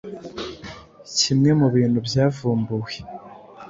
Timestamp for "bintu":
1.75-1.97